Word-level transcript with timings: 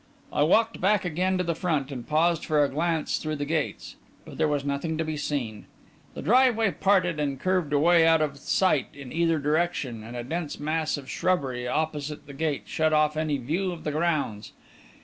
I 0.33 0.41
walked 0.41 0.81
back 0.81 1.05
again 1.05 1.37
to 1.37 1.43
the 1.43 1.53
front, 1.53 1.91
and 1.91 2.07
paused 2.07 2.43
for 2.43 2.63
a 2.63 2.69
glance 2.69 3.19
through 3.19 3.35
the 3.35 3.45
gates. 3.45 3.97
But 4.25 4.39
there 4.39 4.47
was 4.47 4.65
nothing 4.65 4.97
to 4.97 5.05
be 5.05 5.15
seen. 5.15 5.67
The 6.15 6.23
driveway 6.23 6.71
parted 6.71 7.19
and 7.19 7.39
curved 7.39 7.71
away 7.71 8.07
out 8.07 8.19
of 8.19 8.39
sight 8.39 8.87
in 8.95 9.13
either 9.13 9.37
direction, 9.37 10.03
and 10.03 10.17
a 10.17 10.23
dense 10.23 10.59
mass 10.59 10.97
of 10.97 11.07
shrubbery 11.07 11.67
opposite 11.67 12.25
the 12.25 12.33
gate 12.33 12.63
shut 12.65 12.93
off 12.93 13.15
any 13.15 13.37
view 13.37 13.71
of 13.71 13.83
the 13.83 13.91
grounds. 13.91 14.53